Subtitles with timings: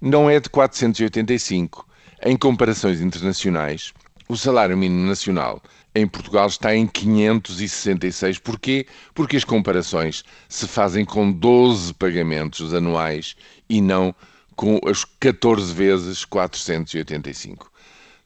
[0.00, 1.88] Não é de 485.
[2.22, 3.92] Em comparações internacionais,
[4.28, 5.60] o salário mínimo nacional
[5.94, 8.38] em Portugal está em 566.
[8.38, 8.86] Porquê?
[9.14, 13.36] Porque as comparações se fazem com 12 pagamentos anuais
[13.68, 14.14] e não
[14.54, 17.70] com as 14 vezes 485.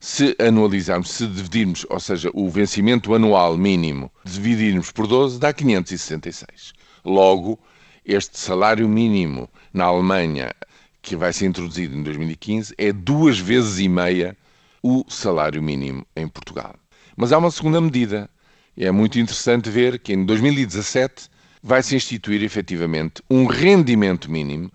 [0.00, 6.74] Se anualizarmos, se dividirmos, ou seja, o vencimento anual mínimo, dividirmos por 12, dá 566.
[7.04, 7.58] Logo,
[8.04, 10.52] este salário mínimo na Alemanha,
[11.00, 14.36] que vai ser introduzido em 2015, é duas vezes e meia
[14.82, 16.74] o salário mínimo em Portugal.
[17.16, 18.28] Mas há uma segunda medida.
[18.76, 21.28] É muito interessante ver que em 2017
[21.62, 24.70] vai se instituir efetivamente um rendimento mínimo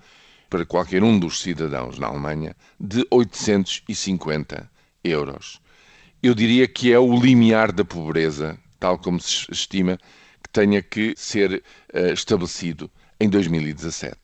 [0.49, 4.69] para qualquer um dos cidadãos na Alemanha de 850
[5.03, 5.61] euros.
[6.23, 9.97] Eu diria que é o limiar da pobreza, tal como se estima
[10.41, 11.61] que tenha que ser
[11.93, 14.17] uh, estabelecido em 2017.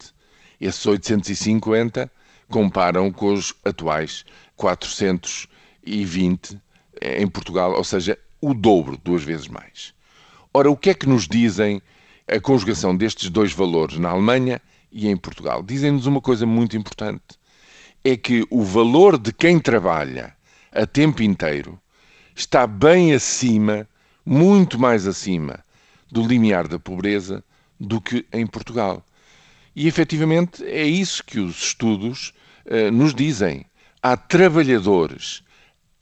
[0.60, 2.10] Esses 850
[2.50, 5.48] comparam com os atuais 400
[5.86, 6.60] e 20
[7.02, 9.94] em Portugal, ou seja, o dobro, duas vezes mais.
[10.54, 11.82] Ora, o que é que nos dizem
[12.28, 15.62] a conjugação destes dois valores na Alemanha e em Portugal?
[15.62, 17.24] Dizem-nos uma coisa muito importante:
[18.04, 20.36] é que o valor de quem trabalha
[20.72, 21.80] a tempo inteiro
[22.36, 23.88] está bem acima,
[24.26, 25.64] muito mais acima,
[26.12, 27.44] do limiar da pobreza
[27.80, 29.06] do que em Portugal.
[29.76, 32.34] E efetivamente é isso que os estudos
[32.66, 33.66] uh, nos dizem.
[34.02, 35.44] Há trabalhadores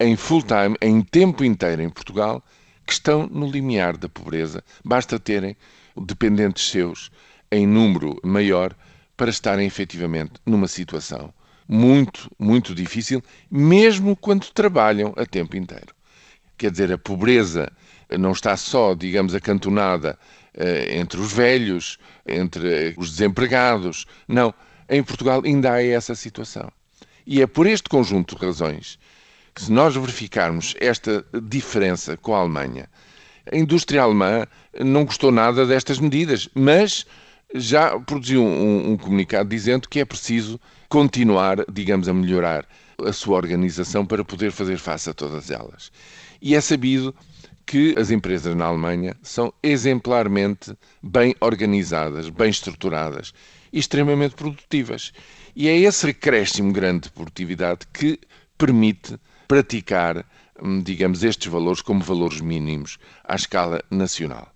[0.03, 2.43] em full time, em tempo inteiro em Portugal,
[2.85, 4.61] que estão no limiar da pobreza.
[4.83, 5.55] Basta terem
[5.95, 7.09] dependentes seus
[7.49, 8.75] em número maior
[9.15, 11.33] para estarem efetivamente numa situação
[11.67, 15.95] muito, muito difícil, mesmo quando trabalham a tempo inteiro.
[16.57, 17.71] Quer dizer, a pobreza
[18.19, 20.19] não está só, digamos, acantonada
[20.53, 21.97] eh, entre os velhos,
[22.27, 24.05] entre os desempregados.
[24.27, 24.53] Não.
[24.89, 26.69] Em Portugal ainda há essa situação.
[27.25, 28.99] E é por este conjunto de razões
[29.53, 32.89] que se nós verificarmos esta diferença com a Alemanha,
[33.51, 34.47] a indústria alemã
[34.79, 37.05] não gostou nada destas medidas, mas
[37.53, 40.59] já produziu um, um, comunicado dizendo que é preciso
[40.89, 42.65] continuar, digamos, a melhorar
[43.05, 45.91] a sua organização para poder fazer face a todas elas.
[46.41, 47.13] E é sabido
[47.65, 53.33] que as empresas na Alemanha são exemplarmente bem organizadas, bem estruturadas
[53.71, 55.11] e extremamente produtivas.
[55.55, 58.19] E é esse acréscimo grande de produtividade que
[58.63, 60.25] permite praticar,
[60.61, 64.47] hum, digamos, estes valores como valores mínimos à escala nacional.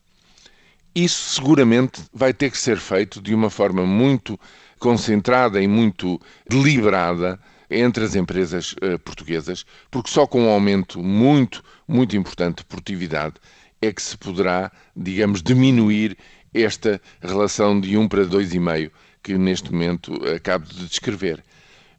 [0.96, 4.40] Isso seguramente vai ter que ser feito de uma forma muito
[4.80, 7.38] concentrada e muito deliberada
[7.70, 13.36] entre as empresas uh, portuguesas, porque só com um aumento muito, muito importante de produtividade
[13.82, 16.18] é que se poderá, digamos, diminuir
[16.54, 18.90] esta relação de 1 para 2,5
[19.22, 21.44] que neste momento acabo de descrever.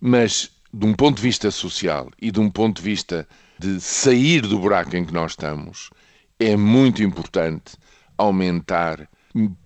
[0.01, 3.27] Mas de um ponto de vista social e de um ponto de vista
[3.59, 5.91] de sair do buraco em que nós estamos,
[6.39, 7.77] é muito importante
[8.17, 9.09] aumentar,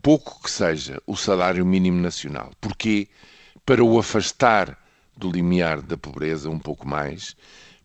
[0.01, 2.53] pouco que seja, o salário mínimo nacional.
[2.61, 3.09] Porquê?
[3.67, 4.79] Para o afastar
[5.17, 7.37] do limiar da pobreza um pouco mais,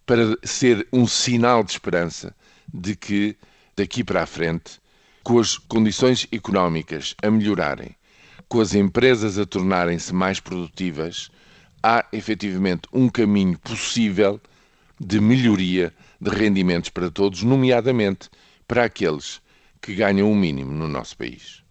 [0.05, 2.35] para ser um sinal de esperança
[2.73, 3.35] de que
[3.75, 4.79] daqui para a frente,
[5.23, 7.95] com as condições económicas a melhorarem,
[8.47, 11.29] com as empresas a tornarem-se mais produtivas,
[11.81, 14.39] há efetivamente um caminho possível
[14.99, 18.29] de melhoria de rendimentos para todos, nomeadamente
[18.67, 19.41] para aqueles
[19.81, 21.63] que ganham o mínimo no nosso país.